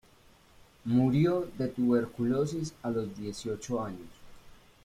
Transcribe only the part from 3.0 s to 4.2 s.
dieciocho años.